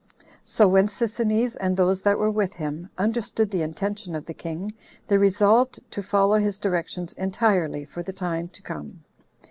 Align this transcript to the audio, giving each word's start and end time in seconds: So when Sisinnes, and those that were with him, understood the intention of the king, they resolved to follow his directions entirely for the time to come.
So 0.43 0.67
when 0.67 0.87
Sisinnes, 0.87 1.55
and 1.57 1.77
those 1.77 2.01
that 2.01 2.17
were 2.17 2.31
with 2.31 2.53
him, 2.55 2.89
understood 2.97 3.51
the 3.51 3.61
intention 3.61 4.15
of 4.15 4.25
the 4.25 4.33
king, 4.33 4.71
they 5.07 5.19
resolved 5.19 5.79
to 5.91 6.01
follow 6.01 6.39
his 6.39 6.57
directions 6.57 7.13
entirely 7.13 7.85
for 7.85 8.01
the 8.01 8.11
time 8.13 8.47
to 8.47 8.63
come. 8.63 9.03